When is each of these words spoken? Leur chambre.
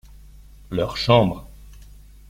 Leur 0.71 0.97
chambre. 0.97 1.47